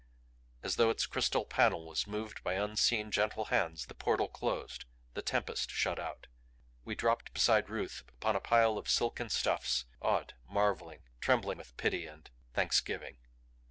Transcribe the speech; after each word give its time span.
As 0.63 0.77
though 0.77 0.89
its 0.89 1.05
crystal 1.05 1.45
panel 1.45 1.85
was 1.85 2.07
moved 2.07 2.43
by 2.43 2.55
unseen, 2.55 3.11
gentle 3.11 3.45
hands, 3.53 3.85
the 3.85 3.93
portal 3.93 4.27
closed; 4.27 4.85
the 5.13 5.21
tempest 5.21 5.69
shut 5.69 5.99
out. 5.99 6.25
We 6.83 6.95
dropped 6.95 7.35
beside 7.35 7.69
Ruth 7.69 8.01
upon 8.07 8.35
a 8.35 8.39
pile 8.41 8.79
of 8.79 8.89
silken 8.89 9.29
stuffs 9.29 9.85
awed, 10.01 10.33
marveling, 10.49 11.03
trembling 11.19 11.59
with 11.59 11.77
pity 11.77 12.07
and 12.07 12.27
thanksgiving. 12.55 13.19